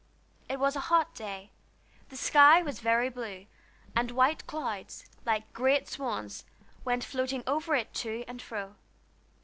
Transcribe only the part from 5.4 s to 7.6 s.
great swans, went floating